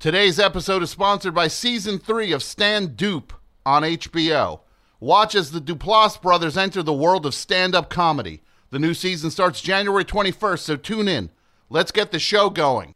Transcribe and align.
Today's 0.00 0.40
episode 0.40 0.82
is 0.82 0.88
sponsored 0.88 1.34
by 1.34 1.48
season 1.48 1.98
three 1.98 2.32
of 2.32 2.42
Stand 2.42 2.96
Dupe 2.96 3.34
on 3.66 3.82
HBO. 3.82 4.60
Watch 4.98 5.34
as 5.34 5.50
the 5.50 5.60
Duplass 5.60 6.22
brothers 6.22 6.56
enter 6.56 6.82
the 6.82 6.90
world 6.90 7.26
of 7.26 7.34
stand 7.34 7.74
up 7.74 7.90
comedy. 7.90 8.40
The 8.70 8.78
new 8.78 8.94
season 8.94 9.30
starts 9.30 9.60
January 9.60 10.06
21st, 10.06 10.58
so 10.60 10.76
tune 10.76 11.06
in. 11.06 11.28
Let's 11.68 11.92
get 11.92 12.12
the 12.12 12.18
show 12.18 12.48
going. 12.48 12.94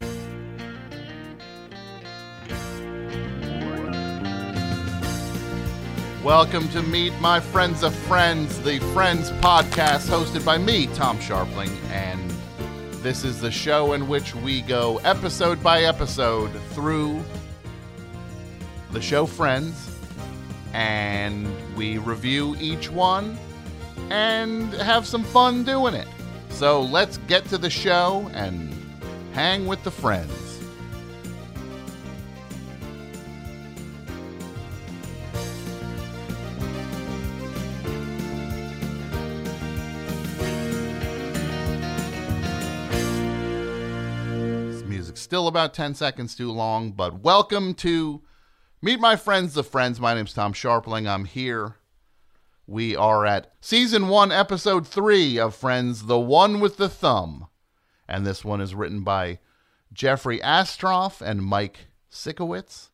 Welcome 6.23 6.67
to 6.69 6.81
Meet 6.81 7.13
My 7.19 7.39
Friends 7.39 7.83
of 7.83 7.93
Friends, 7.93 8.59
the 8.61 8.79
Friends 8.95 9.29
podcast 9.29 10.09
hosted 10.09 10.43
by 10.43 10.57
me, 10.57 10.87
Tom 10.87 11.19
Scharpling, 11.19 11.69
and 11.91 12.34
this 13.05 13.23
is 13.23 13.39
the 13.39 13.51
show 13.51 13.93
in 13.93 14.07
which 14.07 14.33
we 14.33 14.63
go 14.63 14.97
episode 15.03 15.61
by 15.61 15.83
episode 15.83 16.49
through 16.71 17.23
the 18.93 18.99
show 18.99 19.27
Friends 19.27 19.95
and 20.73 21.47
we 21.77 21.99
review 21.99 22.55
each 22.59 22.89
one 22.89 23.37
and 24.09 24.73
have 24.73 25.05
some 25.05 25.23
fun 25.23 25.63
doing 25.63 25.93
it. 25.93 26.07
So 26.49 26.81
let's 26.81 27.17
get 27.27 27.45
to 27.49 27.59
the 27.59 27.69
show 27.69 28.27
and 28.33 28.73
hang 29.33 29.67
with 29.67 29.83
the 29.83 29.91
friends. 29.91 30.44
Still 45.15 45.47
about 45.47 45.73
10 45.73 45.95
seconds 45.95 46.35
too 46.35 46.51
long, 46.51 46.91
but 46.91 47.21
welcome 47.21 47.73
to 47.75 48.21
Meet 48.81 48.99
My 48.99 49.15
Friends, 49.15 49.53
the 49.53 49.63
Friends. 49.63 49.97
My 49.97 50.13
name's 50.13 50.33
Tom 50.33 50.51
Scharpling. 50.51 51.07
I'm 51.07 51.23
here. 51.23 51.77
We 52.67 52.97
are 52.97 53.25
at 53.25 53.53
season 53.61 54.09
one, 54.09 54.33
episode 54.33 54.85
three 54.85 55.39
of 55.39 55.55
Friends, 55.55 56.07
The 56.07 56.19
One 56.19 56.59
with 56.59 56.75
the 56.75 56.89
Thumb. 56.89 57.47
And 58.09 58.25
this 58.25 58.43
one 58.43 58.59
is 58.59 58.75
written 58.75 59.05
by 59.05 59.39
Jeffrey 59.93 60.39
Astrof 60.41 61.21
and 61.21 61.41
Mike 61.41 61.87
Sikowitz, 62.11 62.89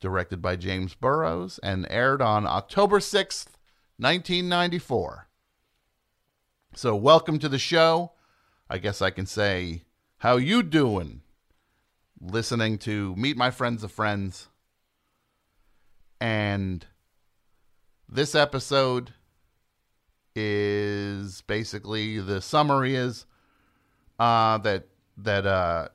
directed 0.00 0.42
by 0.42 0.54
James 0.54 0.94
Burrows, 0.94 1.58
and 1.62 1.86
aired 1.88 2.20
on 2.20 2.46
October 2.46 2.98
6th, 2.98 3.56
1994. 3.96 5.28
So, 6.74 6.94
welcome 6.94 7.38
to 7.38 7.48
the 7.48 7.58
show. 7.58 8.12
I 8.68 8.76
guess 8.76 9.00
I 9.00 9.08
can 9.08 9.24
say, 9.24 9.84
how 10.18 10.36
you 10.36 10.62
doing? 10.62 11.22
Listening 12.20 12.78
to 12.78 13.14
Meet 13.16 13.36
My 13.36 13.50
Friends 13.50 13.84
of 13.84 13.92
Friends. 13.92 14.48
And 16.20 16.84
this 18.08 18.34
episode 18.34 19.12
is 20.34 21.42
basically 21.42 22.18
the 22.18 22.40
summary 22.40 22.96
is 22.96 23.24
uh, 24.18 24.58
that 24.58 24.88
that 25.16 25.46
uh, 25.46 25.88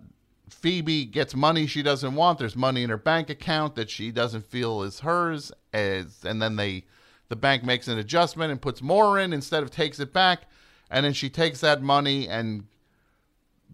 Phoebe 0.50 1.06
gets 1.06 1.36
money 1.36 1.68
she 1.68 1.84
doesn't 1.84 2.16
want. 2.16 2.40
There's 2.40 2.56
money 2.56 2.84
in 2.84 2.90
her 2.90 2.98
bank 2.98 3.30
account 3.30 3.76
that 3.76 3.90
she 3.90 4.12
doesn't 4.12 4.46
feel 4.46 4.84
is 4.84 5.02
hers, 5.02 5.52
as 5.74 6.24
and 6.24 6.42
then 6.42 6.56
they 6.56 6.86
the 7.28 7.36
bank 7.36 7.64
makes 7.64 7.90
an 7.90 7.98
adjustment 7.98 8.52
and 8.52 8.62
puts 8.62 8.82
more 8.82 9.20
in 9.20 9.34
instead 9.34 9.62
of 9.62 9.72
takes 9.72 10.00
it 10.00 10.14
back, 10.14 10.44
and 10.90 11.06
then 11.06 11.14
she 11.14 11.30
takes 11.30 11.60
that 11.60 11.82
money 11.82 12.30
and 12.30 12.66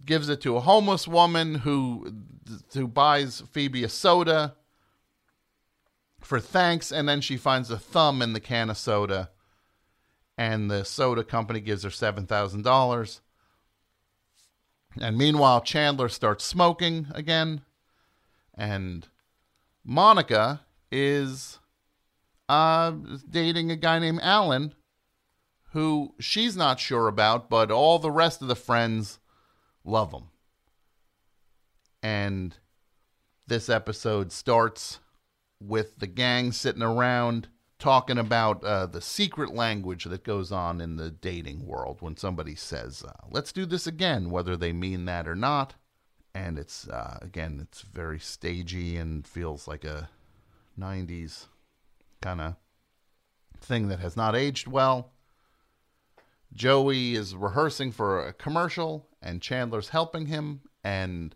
gives 0.05 0.29
it 0.29 0.41
to 0.41 0.55
a 0.55 0.61
homeless 0.61 1.07
woman 1.07 1.55
who 1.55 2.13
who 2.73 2.87
buys 2.87 3.41
Phoebe 3.51 3.83
a 3.83 3.89
soda 3.89 4.55
for 6.21 6.39
thanks, 6.39 6.91
and 6.91 7.07
then 7.07 7.21
she 7.21 7.37
finds 7.37 7.69
a 7.71 7.77
thumb 7.77 8.21
in 8.21 8.33
the 8.33 8.39
can 8.39 8.69
of 8.69 8.77
soda, 8.77 9.29
and 10.37 10.69
the 10.69 10.83
soda 10.83 11.23
company 11.23 11.59
gives 11.59 11.83
her 11.83 11.89
seven 11.89 12.25
thousand 12.25 12.63
dollars. 12.63 13.21
And 14.99 15.17
meanwhile, 15.17 15.61
Chandler 15.61 16.09
starts 16.09 16.43
smoking 16.43 17.07
again, 17.13 17.61
and 18.57 19.07
Monica 19.83 20.61
is 20.91 21.59
uh, 22.49 22.93
dating 23.29 23.71
a 23.71 23.75
guy 23.75 23.99
named 23.99 24.19
Alan, 24.23 24.73
who 25.71 26.15
she's 26.19 26.57
not 26.57 26.79
sure 26.79 27.07
about, 27.07 27.49
but 27.49 27.69
all 27.69 27.99
the 27.99 28.11
rest 28.11 28.41
of 28.41 28.47
the 28.47 28.55
friends 28.55 29.19
love 29.83 30.11
them. 30.11 30.29
And 32.01 32.55
this 33.47 33.69
episode 33.69 34.31
starts 34.31 34.99
with 35.59 35.99
the 35.99 36.07
gang 36.07 36.51
sitting 36.51 36.83
around 36.83 37.49
talking 37.79 38.17
about 38.17 38.63
uh, 38.63 38.85
the 38.85 39.01
secret 39.01 39.53
language 39.53 40.03
that 40.03 40.23
goes 40.23 40.51
on 40.51 40.81
in 40.81 40.97
the 40.97 41.09
dating 41.09 41.65
world 41.65 41.97
when 42.01 42.15
somebody 42.17 42.55
says, 42.55 43.03
uh, 43.03 43.11
let's 43.31 43.53
do 43.53 43.65
this 43.65 43.87
again, 43.87 44.29
whether 44.29 44.55
they 44.55 44.73
mean 44.73 45.05
that 45.05 45.27
or 45.27 45.35
not. 45.35 45.75
And 46.35 46.59
it's, 46.59 46.87
uh, 46.87 47.17
again, 47.21 47.59
it's 47.61 47.81
very 47.81 48.19
stagey 48.19 48.97
and 48.97 49.25
feels 49.25 49.67
like 49.67 49.83
a 49.83 50.09
90s 50.79 51.45
kind 52.21 52.41
of 52.41 52.55
thing 53.61 53.87
that 53.87 53.99
has 53.99 54.15
not 54.15 54.35
aged 54.35 54.67
well. 54.67 55.11
Joey 56.53 57.15
is 57.15 57.35
rehearsing 57.35 57.91
for 57.91 58.25
a 58.25 58.33
commercial, 58.33 59.07
and 59.21 59.41
Chandler's 59.41 59.89
helping 59.89 60.27
him. 60.27 60.61
And 60.83 61.35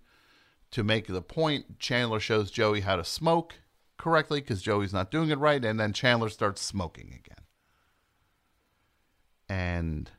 to 0.71 0.83
make 0.83 1.07
the 1.07 1.21
point, 1.21 1.79
Chandler 1.79 2.19
shows 2.19 2.49
Joey 2.51 2.81
how 2.81 2.95
to 2.95 3.03
smoke 3.03 3.55
correctly 3.97 4.41
because 4.41 4.61
Joey's 4.61 4.93
not 4.93 5.11
doing 5.11 5.29
it 5.29 5.37
right, 5.37 5.63
and 5.63 5.79
then 5.79 5.93
Chandler 5.93 6.29
starts 6.29 6.61
smoking 6.61 7.07
again. 7.07 7.45
And 9.47 10.09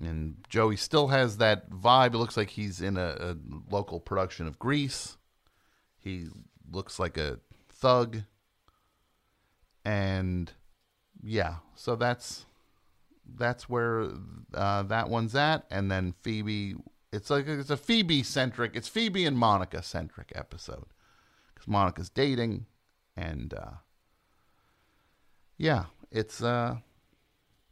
and 0.00 0.36
Joey 0.48 0.76
still 0.76 1.08
has 1.08 1.36
that 1.36 1.70
vibe. 1.70 2.14
It 2.14 2.18
looks 2.18 2.36
like 2.36 2.50
he's 2.50 2.80
in 2.80 2.96
a, 2.96 3.16
a 3.20 3.36
local 3.70 4.00
production 4.00 4.46
of 4.46 4.58
Grease. 4.58 5.18
He 5.98 6.28
looks 6.70 6.98
like 6.98 7.18
a 7.18 7.38
thug. 7.68 8.22
And 9.84 10.50
yeah, 11.22 11.56
so 11.74 11.96
that's 11.96 12.46
that's 13.36 13.68
where 13.68 14.08
uh, 14.54 14.82
that 14.84 15.08
one's 15.08 15.34
at. 15.34 15.64
And 15.70 15.90
then 15.90 16.14
Phoebe, 16.22 16.76
it's 17.12 17.30
like 17.30 17.46
it's 17.48 17.70
a 17.70 17.76
Phoebe 17.76 18.22
centric. 18.22 18.72
It's 18.74 18.88
Phoebe 18.88 19.24
and 19.24 19.36
Monica 19.36 19.82
centric 19.82 20.32
episode 20.34 20.86
because 21.54 21.68
Monica's 21.68 22.10
dating, 22.10 22.66
and 23.16 23.54
uh, 23.54 23.78
yeah, 25.56 25.86
it's. 26.10 26.42
Uh, 26.42 26.76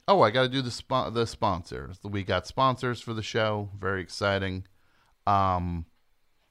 oh, 0.07 0.23
I 0.23 0.31
got 0.31 0.43
to 0.43 0.49
do 0.49 0.63
the 0.63 0.71
spo- 0.71 1.13
the 1.13 1.27
sponsors. 1.27 1.99
We 2.03 2.25
got 2.25 2.47
sponsors 2.47 3.01
for 3.01 3.15
the 3.15 3.23
show. 3.23 3.71
Very 3.79 4.03
exciting. 4.03 4.67
Um, 5.27 5.87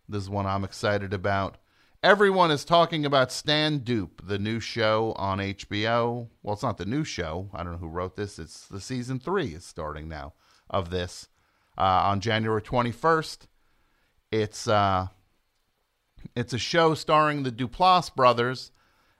this 0.08 0.24
is 0.24 0.30
one 0.30 0.46
I'm 0.46 0.64
excited 0.64 1.14
about. 1.14 1.58
Everyone 2.04 2.52
is 2.52 2.64
talking 2.64 3.06
about 3.06 3.32
Stand 3.32 3.84
Dupe, 3.84 4.22
the 4.24 4.38
new 4.38 4.60
show 4.60 5.14
on 5.18 5.40
HBO. 5.40 6.28
Well, 6.44 6.54
it's 6.54 6.62
not 6.62 6.78
the 6.78 6.86
new 6.86 7.04
show. 7.04 7.50
I 7.54 7.64
don't 7.64 7.72
know 7.72 7.80
who 7.80 7.88
wrote 7.90 8.16
this. 8.16 8.38
It's 8.38 8.68
the 8.68 8.80
season 8.80 9.20
three 9.20 9.56
is 9.56 9.66
starting 9.66 10.08
now 10.08 10.34
of 10.70 10.92
this 10.92 11.28
uh, 11.76 11.82
on 11.82 12.20
January 12.20 12.62
21st. 12.62 13.48
It's 14.32 14.68
uh, 14.68 15.08
it's 16.36 16.54
a 16.54 16.60
show 16.60 16.94
starring 16.94 17.42
the 17.42 17.52
Duplass 17.52 18.14
brothers 18.14 18.72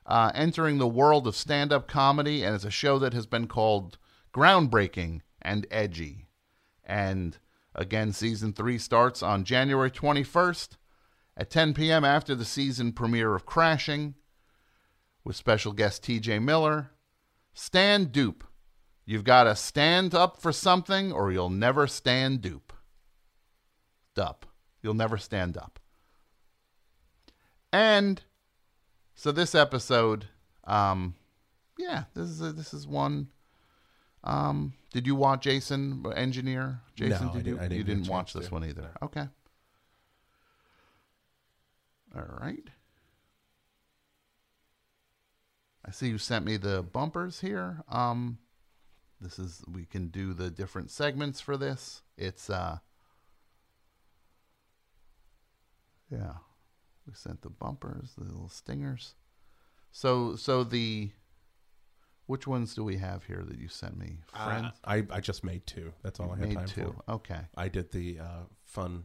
uh, 0.06 0.30
entering 0.34 0.78
the 0.78 0.86
world 0.86 1.26
of 1.26 1.34
stand 1.34 1.72
up 1.72 1.88
comedy, 1.88 2.44
and 2.44 2.54
it's 2.54 2.64
a 2.64 2.70
show 2.70 2.98
that 3.00 3.12
has 3.12 3.26
been 3.26 3.48
called 3.48 3.98
groundbreaking 4.32 5.22
and 5.42 5.66
edgy. 5.72 6.28
And 6.84 7.38
again, 7.74 8.12
season 8.12 8.52
three 8.52 8.78
starts 8.78 9.20
on 9.20 9.44
January 9.44 9.90
21st 9.90 10.76
at 11.38 11.48
10 11.50 11.72
p.m. 11.72 12.04
after 12.04 12.34
the 12.34 12.44
season 12.44 12.92
premiere 12.92 13.34
of 13.34 13.46
Crashing 13.46 14.14
with 15.24 15.36
special 15.36 15.72
guest 15.72 16.02
TJ 16.02 16.42
Miller. 16.42 16.90
Stand 17.54 18.12
dupe. 18.12 18.44
You've 19.06 19.24
got 19.24 19.44
to 19.44 19.54
stand 19.56 20.14
up 20.14 20.42
for 20.42 20.52
something 20.52 21.12
or 21.12 21.32
you'll 21.32 21.48
never 21.48 21.86
stand 21.86 22.40
dupe. 22.42 22.72
Dup. 24.14 24.44
You'll 24.82 24.94
never 24.94 25.16
stand 25.16 25.56
up. 25.56 25.78
And 27.72 28.20
so 29.14 29.32
this 29.32 29.54
episode, 29.54 30.26
um, 30.64 31.14
yeah, 31.78 32.04
this 32.14 32.28
is 32.28 32.40
a, 32.40 32.52
this 32.52 32.72
is 32.74 32.86
one. 32.86 33.28
Um, 34.24 34.72
did 34.92 35.06
you 35.06 35.14
watch 35.14 35.42
Jason 35.42 36.04
Engineer? 36.16 36.80
Jason, 36.96 37.26
No, 37.26 37.32
I 37.32 37.36
did 37.36 37.46
you? 37.46 37.52
didn't- 37.52 37.58
I 37.58 37.62
didn't 37.68 37.76
you 37.78 37.84
didn't 37.84 38.08
watch 38.08 38.32
this 38.32 38.46
to. 38.48 38.52
one 38.54 38.64
either. 38.64 38.90
Okay. 39.02 39.28
All 42.14 42.38
right. 42.40 42.68
I 45.84 45.90
see 45.90 46.08
you 46.08 46.18
sent 46.18 46.44
me 46.44 46.56
the 46.56 46.82
bumpers 46.82 47.40
here. 47.40 47.82
Um, 47.90 48.38
this 49.20 49.38
is 49.38 49.62
we 49.72 49.84
can 49.84 50.08
do 50.08 50.34
the 50.34 50.50
different 50.50 50.90
segments 50.90 51.40
for 51.40 51.56
this. 51.56 52.02
It's 52.16 52.50
uh, 52.50 52.78
yeah. 56.10 56.34
We 57.06 57.14
sent 57.14 57.40
the 57.40 57.48
bumpers, 57.48 58.12
the 58.18 58.24
little 58.24 58.50
stingers. 58.50 59.14
So 59.90 60.36
so 60.36 60.62
the 60.62 61.10
which 62.26 62.46
ones 62.46 62.74
do 62.74 62.84
we 62.84 62.98
have 62.98 63.24
here 63.24 63.42
that 63.48 63.58
you 63.58 63.68
sent 63.68 63.96
me? 63.98 64.18
Friends. 64.26 64.66
Uh, 64.84 64.90
I, 64.90 65.06
I 65.10 65.20
just 65.20 65.42
made 65.42 65.66
two. 65.66 65.94
That's 66.02 66.20
all 66.20 66.32
I 66.32 66.38
had 66.38 66.52
time 66.52 66.66
two. 66.66 66.94
for. 67.06 67.12
Okay. 67.14 67.40
I 67.56 67.68
did 67.68 67.90
the 67.90 68.18
uh, 68.20 68.42
fun 68.64 69.04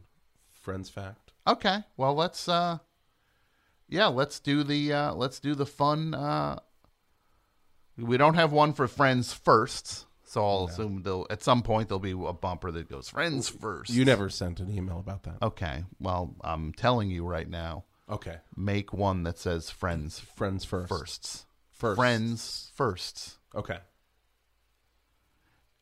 friends 0.52 0.90
fact. 0.90 1.32
Okay. 1.48 1.84
Well, 1.96 2.14
let's 2.14 2.50
uh 2.50 2.80
yeah, 3.88 4.08
let's 4.08 4.40
do 4.40 4.64
the 4.64 4.94
uh 4.94 5.14
let's 5.14 5.40
do 5.40 5.56
the 5.56 5.66
fun 5.66 6.14
uh 6.14 6.60
we 7.98 8.18
don't 8.18 8.36
have 8.36 8.52
one 8.52 8.74
for 8.74 8.88
friends 8.88 9.34
first. 9.34 10.06
So 10.26 10.44
I'll 10.44 10.66
assume 10.66 11.04
they'll 11.04 11.28
at 11.30 11.44
some 11.44 11.62
point 11.62 11.90
there'll 11.90 12.00
be 12.00 12.12
a 12.12 12.34
bumper 12.34 12.72
that 12.72 12.90
goes 12.90 13.08
friends 13.10 13.50
first. 13.50 13.92
You 13.92 14.04
never 14.04 14.30
sent 14.30 14.60
an 14.60 14.72
email 14.72 15.00
about 15.00 15.24
that. 15.24 15.36
Okay. 15.44 15.84
Well, 16.00 16.36
I'm 16.42 16.74
telling 16.74 17.12
you 17.12 17.24
right 17.24 17.48
now, 17.48 17.84
Okay. 18.10 18.38
make 18.56 18.94
one 18.94 19.24
that 19.24 19.38
says 19.38 19.70
friends 19.70 20.20
Friends 20.20 20.66
first. 20.66 20.90
firsts. 20.90 21.46
First. 21.72 21.98
Friends 21.98 22.72
firsts. 22.74 23.38
Okay. 23.54 23.78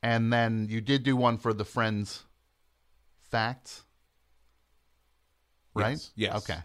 And 0.04 0.34
then 0.34 0.68
you 0.70 0.82
did 0.82 1.04
do 1.04 1.16
one 1.16 1.38
for 1.38 1.54
the 1.54 1.64
friends 1.66 2.24
facts. 3.30 3.84
Right? 5.74 5.92
Yes. 5.92 6.12
Yes. 6.16 6.36
Okay. 6.50 6.60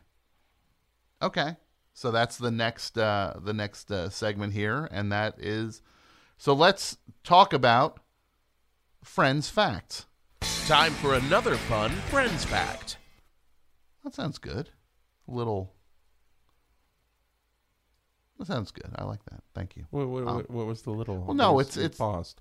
Okay. 1.23 1.57
So 1.95 2.11
that's 2.11 2.37
the 2.37 2.51
next 2.51 2.99
uh 2.99 3.35
the 3.43 3.55
next 3.55 3.91
uh, 3.91 4.11
segment 4.11 4.53
here 4.53 4.89
and 4.91 5.11
that 5.13 5.35
is 5.39 5.81
so 6.37 6.53
let's 6.53 6.99
talk 7.25 7.53
about 7.53 8.01
friends 9.03 9.49
facts. 9.49 10.07
Time 10.67 10.93
for 10.93 11.15
another 11.15 11.57
fun 11.57 11.91
Friends 12.11 12.45
Fact. 12.45 12.99
That 14.05 14.15
sounds 14.15 14.37
good. 14.39 14.71
A 15.29 15.33
little 15.33 15.73
That 18.39 18.47
sounds 18.47 18.71
good. 18.71 18.91
I 18.97 19.05
like 19.05 19.25
that. 19.31 19.43
Thank 19.55 19.77
you. 19.77 19.87
What, 19.91 20.09
what, 20.09 20.27
Um, 20.27 20.37
what, 20.37 20.51
what 20.51 20.67
was 20.67 20.83
the 20.83 20.91
little? 20.91 21.19
well, 21.19 21.35
no, 21.35 21.61
it's- 21.61 21.77
it's- 21.77 21.97
paused. 21.99 22.41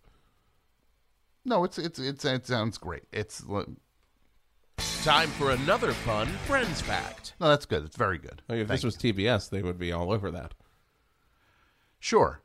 No, 1.47 1.63
it's 1.63 1.77
it's 1.77 1.99
it's 1.99 2.25
it 2.25 2.47
sounds 2.47 2.79
great. 2.79 3.03
It's 3.11 3.43
li- 3.45 3.65
Time 5.05 5.29
for 5.29 5.51
another 5.51 5.91
fun 5.91 6.25
Friends 6.47 6.81
Fact. 6.81 7.35
no, 7.39 7.49
that's 7.49 7.67
good. 7.67 7.85
It's 7.85 7.95
very 7.95 8.17
good. 8.17 8.41
I 8.49 8.53
mean, 8.53 8.61
if 8.63 8.69
Thank 8.69 8.81
this 8.81 8.83
was 8.83 8.97
TBS, 8.97 9.51
they 9.51 9.61
would 9.61 9.77
be 9.77 9.91
all 9.91 10.11
over 10.11 10.31
that. 10.31 10.55
Sure. 11.99 12.41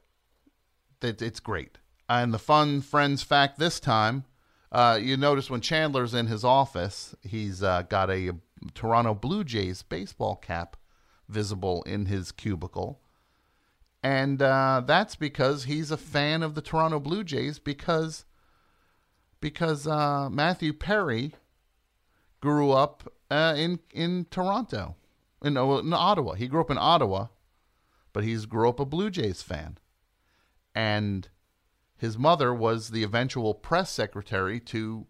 That 1.00 1.22
it's 1.22 1.40
great. 1.40 1.78
And 2.06 2.34
the 2.34 2.38
fun 2.38 2.82
friends 2.82 3.22
fact 3.22 3.58
this 3.58 3.80
time, 3.80 4.24
uh, 4.70 4.98
you 5.00 5.16
notice 5.16 5.48
when 5.48 5.62
Chandler's 5.62 6.12
in 6.12 6.26
his 6.26 6.44
office, 6.44 7.14
he's 7.22 7.62
uh, 7.62 7.84
got 7.88 8.10
a 8.10 8.32
Toronto 8.74 9.14
Blue 9.14 9.42
Jays 9.42 9.82
baseball 9.82 10.36
cap 10.36 10.76
visible 11.30 11.82
in 11.84 12.04
his 12.04 12.30
cubicle. 12.30 13.00
And 14.02 14.42
uh, 14.42 14.82
that's 14.84 15.16
because 15.16 15.64
he's 15.64 15.90
a 15.90 15.96
fan 15.96 16.42
of 16.42 16.54
the 16.54 16.60
Toronto 16.60 17.00
Blue 17.00 17.24
Jays 17.24 17.58
because 17.58 18.26
because 19.40 19.86
uh, 19.86 20.28
Matthew 20.28 20.74
Perry 20.74 21.32
grew 22.40 22.72
up 22.72 23.12
uh, 23.30 23.54
in 23.56 23.80
in 23.92 24.26
Toronto, 24.30 24.96
in, 25.42 25.56
uh, 25.56 25.76
in 25.76 25.92
Ottawa. 25.92 26.34
He 26.34 26.48
grew 26.48 26.60
up 26.60 26.70
in 26.70 26.78
Ottawa, 26.78 27.26
but 28.12 28.24
he's 28.24 28.46
grew 28.46 28.68
up 28.68 28.80
a 28.80 28.84
Blue 28.84 29.10
Jays 29.10 29.42
fan, 29.42 29.78
and 30.74 31.28
his 31.96 32.18
mother 32.18 32.54
was 32.54 32.90
the 32.90 33.02
eventual 33.02 33.54
press 33.54 33.90
secretary 33.90 34.58
to 34.60 35.06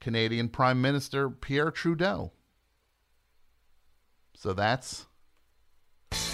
Canadian 0.00 0.48
Prime 0.48 0.80
Minister 0.80 1.30
Pierre 1.30 1.70
Trudeau. 1.70 2.32
So 4.34 4.52
that's 4.52 5.06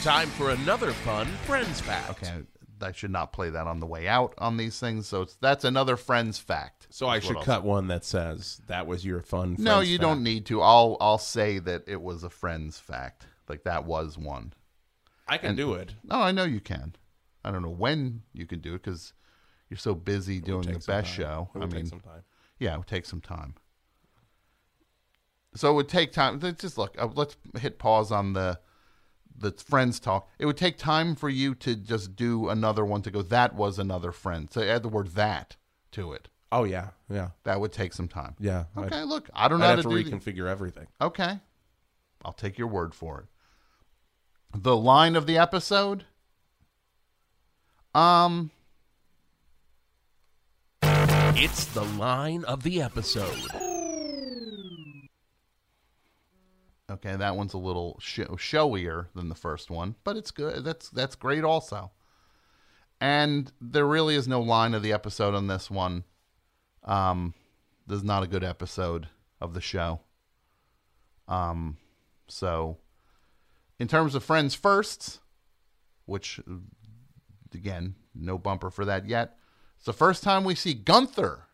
Time 0.03 0.29
for 0.31 0.51
another 0.51 0.93
fun 0.93 1.27
Friends 1.47 1.81
Fact. 1.81 2.11
okay. 2.11 2.41
I 2.83 2.93
should 2.93 3.11
not 3.11 3.33
play 3.33 3.51
that 3.51 3.67
on 3.67 3.81
the 3.81 3.87
way 3.87 4.09
out 4.09 4.35
on 4.39 4.57
these 4.57 4.79
things. 4.81 5.07
So 5.07 5.23
it's 5.23 5.35
that's 5.37 5.65
another 5.65 5.97
friend's 5.97 6.39
fact. 6.39 6.87
So 6.91 7.07
I 7.09 7.19
should 7.21 7.41
cut 7.41 7.63
one 7.65 7.89
that 7.89 8.05
says 8.05 8.61
that 8.67 8.87
was 8.87 9.05
your 9.05 9.21
fun. 9.21 9.57
No, 9.59 9.81
you 9.81 9.97
fact." 9.97 10.03
don't 10.03 10.23
need 10.23 10.47
to. 10.47 10.63
I'll 10.63 10.97
I'll 11.01 11.19
say 11.19 11.59
that 11.59 11.85
it 11.87 12.01
was 12.01 12.25
a 12.25 12.31
friend's 12.31 12.79
fact. 12.79 13.27
Like 13.49 13.65
that 13.65 13.85
was 13.85 14.17
one. 14.17 14.53
I 15.29 15.39
can 15.39 15.55
do 15.57 15.75
it. 15.75 15.95
No, 16.05 16.17
I 16.17 16.33
know 16.33 16.45
you 16.45 16.61
can. 16.61 16.95
I 17.45 17.51
don't 17.51 17.63
know 17.63 17.69
when 17.71 18.23
you 18.33 18.47
can 18.47 18.61
do 18.61 18.75
it 18.75 18.83
because 18.83 19.13
you're 19.69 19.79
so 19.79 19.95
busy 19.95 20.39
It 20.39 20.45
doing 20.45 20.63
the 20.63 20.73
best 20.75 20.87
time. 20.89 21.05
show. 21.05 21.51
It 21.55 21.59
I 21.59 21.61
mean, 21.63 21.71
take 21.71 21.87
some 21.87 22.01
time. 22.01 22.23
yeah, 22.59 22.75
it 22.75 22.79
would 22.79 22.87
take 22.87 23.07
some 23.07 23.21
time. 23.21 23.55
So 25.55 25.71
it 25.71 25.75
would 25.75 25.89
take 25.89 26.13
time. 26.13 26.39
let's 26.41 26.61
Just 26.61 26.79
look. 26.79 26.95
uh, 27.01 27.09
Let's 27.15 27.37
hit 27.59 27.79
pause 27.79 28.13
on 28.13 28.33
the 28.35 28.61
the 29.41 29.51
friends 29.53 29.99
talk. 29.99 30.29
It 30.39 30.47
would 30.47 30.57
take 30.57 30.79
time 30.79 31.17
for 31.17 31.29
you 31.29 31.55
to 31.57 31.75
just 31.75 32.15
do 32.15 32.49
another 32.49 32.85
one 32.85 33.03
to 33.03 33.11
go. 33.11 33.23
That 33.23 33.55
was 33.55 33.79
another 33.79 34.13
friend. 34.13 34.49
So 34.53 34.63
add 34.63 34.83
the 34.83 34.89
word 34.89 35.09
that 35.15 35.57
to 35.93 36.13
it. 36.13 36.29
Oh 36.53 36.65
yeah, 36.65 36.89
yeah, 37.09 37.31
That 37.45 37.61
would 37.61 37.73
take 37.73 37.93
some 37.93 38.09
time. 38.09 38.35
yeah. 38.41 38.65
Okay, 38.77 38.97
I'd, 39.01 39.05
look, 39.05 39.31
I 39.33 39.49
don't 39.49 39.61
know 39.61 39.67
I'd 39.67 39.71
how 39.71 39.77
have 39.77 39.85
to, 39.85 39.91
to 39.91 40.03
do 40.03 40.11
the- 40.11 40.17
reconfigure 40.17 40.49
everything. 40.49 40.87
Okay. 41.01 41.39
I'll 42.25 42.33
take 42.33 42.59
your 42.59 42.67
word 42.69 42.95
for 42.95 43.21
it. 43.21 43.27
The 44.63 44.77
line 44.77 45.15
of 45.17 45.27
the 45.27 45.39
episode? 45.39 46.05
Um, 47.95 48.51
It's 50.83 51.65
the 51.67 51.85
line 51.85 52.45
of 52.45 52.63
the 52.65 52.83
episode. 52.83 53.39
Okay, 56.91 57.17
that 57.17 57.37
one's 57.37 57.55
a 57.55 57.59
little 57.59 57.99
show- 58.01 58.37
showier 58.37 59.07
than 59.15 59.29
the 59.29 59.35
first 59.35 59.71
one, 59.71 59.95
but 60.05 60.17
it's 60.17 60.31
good. 60.31 60.65
That's 60.65 60.89
that's 60.91 61.15
great 61.15 61.45
also. 61.45 61.91
And 63.01 63.51
there 63.61 63.87
really 63.87 64.15
is 64.15 64.29
no 64.29 64.41
line 64.41 64.75
of 64.75 64.83
the 64.83 64.93
episode 64.93 65.35
on 65.35 65.47
this 65.47 65.71
one. 65.71 66.05
Um, 66.85 67.35
this 67.87 67.99
is 67.99 68.05
not 68.05 68.23
a 68.23 68.29
good 68.29 68.45
episode 68.45 69.09
of 69.41 69.55
the 69.55 69.61
show. 69.61 70.01
Um, 71.27 71.79
so 72.29 72.79
in 73.79 73.89
terms 73.89 74.15
of 74.15 74.23
friends 74.23 74.55
firsts, 74.55 75.21
which 76.05 76.41
again, 77.55 77.95
no 78.15 78.39
bumper 78.39 78.71
for 78.71 78.85
that 78.85 79.07
yet. 79.07 79.37
It's 79.77 79.87
the 79.87 79.93
first 79.93 80.23
time 80.23 80.45
we 80.45 80.55
see 80.55 80.75
Gunther, 80.75 81.45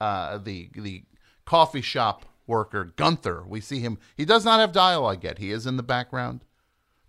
uh, 0.00 0.38
the 0.38 0.70
the 0.74 1.04
coffee 1.44 1.80
shop 1.80 2.26
worker 2.50 2.84
Gunther. 2.84 3.44
We 3.46 3.60
see 3.60 3.80
him. 3.80 3.98
He 4.16 4.26
does 4.26 4.44
not 4.44 4.60
have 4.60 4.72
dialogue 4.72 5.24
yet. 5.24 5.38
He 5.38 5.52
is 5.52 5.66
in 5.66 5.78
the 5.78 5.82
background 5.82 6.44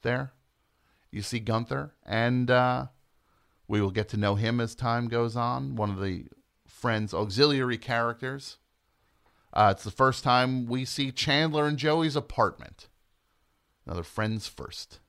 there. 0.04 0.34
You 1.12 1.22
see 1.22 1.40
Gunther, 1.40 1.94
and 2.06 2.50
uh, 2.50 2.86
we 3.68 3.82
will 3.82 3.92
get 3.92 4.08
to 4.10 4.18
know 4.18 4.36
him 4.36 4.62
as 4.62 4.76
time 4.76 5.10
goes 5.10 5.36
on. 5.36 5.76
One 5.76 5.90
of 5.90 6.00
the 6.00 6.28
friends' 6.66 7.14
auxiliary 7.14 7.78
characters. 7.78 8.60
Uh, 9.52 9.74
it's 9.76 9.84
the 9.84 9.92
first 9.92 10.24
time 10.24 10.68
we 10.68 10.86
see 10.86 11.12
Chandler 11.12 11.66
and 11.66 11.78
Joey's 11.78 12.16
apartment. 12.16 12.88
Another 13.86 14.04
friends 14.04 14.48
first. 14.48 15.00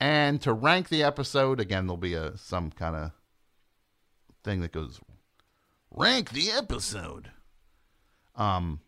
And 0.00 0.42
to 0.42 0.52
rank 0.52 0.88
the 0.88 1.02
episode, 1.02 1.60
again, 1.60 1.86
there'll 1.86 1.96
be 1.96 2.14
a 2.14 2.36
some 2.36 2.70
kind 2.70 2.96
of 2.96 3.12
thing 4.42 4.60
that 4.62 4.72
goes 4.72 5.00
rank 5.90 6.30
the 6.30 6.50
episode. 6.50 7.30
Um, 8.34 8.80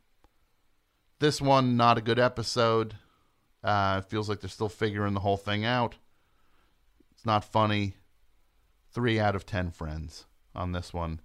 this 1.18 1.40
one 1.40 1.76
not 1.76 1.98
a 1.98 2.02
good 2.02 2.18
episode. 2.18 2.94
Uh, 3.62 4.00
it 4.02 4.08
feels 4.08 4.28
like 4.28 4.40
they're 4.40 4.48
still 4.48 4.68
figuring 4.68 5.14
the 5.14 5.20
whole 5.20 5.36
thing 5.36 5.64
out. 5.64 5.96
It's 7.12 7.26
not 7.26 7.44
funny. 7.44 7.94
Three 8.90 9.20
out 9.20 9.36
of 9.36 9.46
ten 9.46 9.70
friends 9.70 10.26
on 10.54 10.72
this 10.72 10.92
one, 10.92 11.20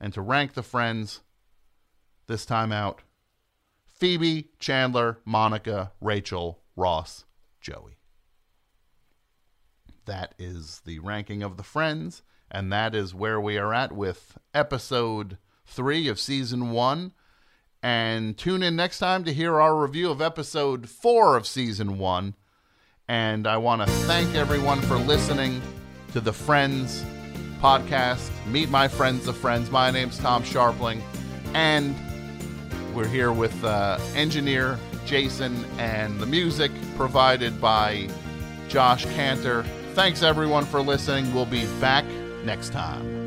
and 0.00 0.12
to 0.12 0.20
rank 0.20 0.54
the 0.54 0.62
friends 0.62 1.20
this 2.26 2.44
time 2.44 2.70
out: 2.70 3.02
Phoebe, 3.86 4.50
Chandler, 4.58 5.18
Monica, 5.24 5.92
Rachel, 6.00 6.60
Ross, 6.76 7.24
Joey 7.60 7.98
that 10.08 10.34
is 10.38 10.80
the 10.86 10.98
ranking 10.98 11.42
of 11.42 11.56
the 11.56 11.62
friends 11.62 12.22
and 12.50 12.72
that 12.72 12.94
is 12.94 13.14
where 13.14 13.40
we 13.40 13.58
are 13.58 13.72
at 13.74 13.92
with 13.92 14.38
episode 14.54 15.36
3 15.66 16.08
of 16.08 16.18
season 16.18 16.70
1 16.70 17.12
and 17.82 18.36
tune 18.36 18.62
in 18.62 18.76
next 18.76 18.98
time 18.98 19.24
to 19.24 19.32
hear 19.32 19.60
our 19.60 19.76
review 19.76 20.10
of 20.10 20.20
episode 20.20 20.88
4 20.88 21.36
of 21.36 21.46
season 21.46 21.98
1 21.98 22.34
and 23.08 23.46
I 23.46 23.56
want 23.56 23.82
to 23.82 23.88
thank 24.04 24.34
everyone 24.34 24.80
for 24.82 24.96
listening 24.96 25.62
to 26.12 26.20
the 26.20 26.32
Friends 26.32 27.04
podcast 27.60 28.30
Meet 28.46 28.70
My 28.70 28.88
Friends 28.88 29.28
of 29.28 29.36
Friends 29.36 29.70
my 29.70 29.90
name's 29.90 30.18
Tom 30.18 30.42
Scharpling 30.42 31.00
and 31.54 31.94
we're 32.94 33.08
here 33.08 33.32
with 33.32 33.64
uh, 33.64 33.98
engineer 34.14 34.78
Jason 35.08 35.64
and 35.78 36.20
the 36.20 36.26
music 36.26 36.70
provided 36.96 37.60
by 37.60 38.08
Josh 38.68 39.06
Cantor. 39.06 39.64
Thanks 39.94 40.22
everyone 40.22 40.66
for 40.66 40.82
listening. 40.82 41.32
We'll 41.34 41.46
be 41.46 41.66
back 41.80 42.04
next 42.44 42.72
time. 42.72 43.17